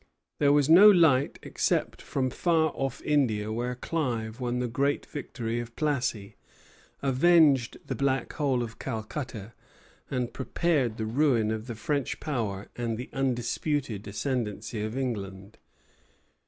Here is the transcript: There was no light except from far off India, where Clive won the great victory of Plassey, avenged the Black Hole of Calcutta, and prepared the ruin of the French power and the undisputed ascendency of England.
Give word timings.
There 0.39 0.51
was 0.51 0.67
no 0.67 0.89
light 0.89 1.37
except 1.43 2.01
from 2.01 2.31
far 2.31 2.71
off 2.73 3.03
India, 3.03 3.51
where 3.51 3.75
Clive 3.75 4.39
won 4.39 4.57
the 4.57 4.67
great 4.67 5.05
victory 5.05 5.59
of 5.59 5.75
Plassey, 5.75 6.37
avenged 7.03 7.77
the 7.85 7.93
Black 7.93 8.33
Hole 8.33 8.63
of 8.63 8.79
Calcutta, 8.79 9.53
and 10.09 10.33
prepared 10.33 10.97
the 10.97 11.05
ruin 11.05 11.51
of 11.51 11.67
the 11.67 11.75
French 11.75 12.19
power 12.19 12.67
and 12.75 12.97
the 12.97 13.11
undisputed 13.13 14.07
ascendency 14.07 14.81
of 14.81 14.97
England. 14.97 15.59